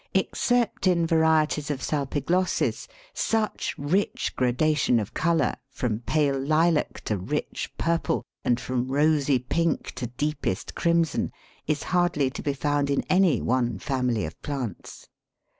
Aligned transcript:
Except 0.15 0.87
in 0.87 1.05
varieties 1.05 1.69
of 1.69 1.83
Salpiglossis, 1.83 2.87
such 3.13 3.75
rich 3.77 4.35
gradation 4.35 4.99
of 4.99 5.13
colour, 5.13 5.53
from 5.69 5.99
pale 5.99 6.39
lilac 6.39 7.01
to 7.01 7.19
rich 7.19 7.71
purple, 7.77 8.23
and 8.43 8.59
from 8.59 8.87
rosy 8.91 9.37
pink 9.37 9.91
to 9.91 10.07
deepest 10.07 10.73
crimson, 10.73 11.31
is 11.67 11.83
hardly 11.93 12.31
to 12.31 12.41
be 12.41 12.53
found 12.53 12.89
in 12.89 13.03
any 13.11 13.41
one 13.43 13.77
family 13.77 14.25
of 14.25 14.41
plants. 14.41 15.07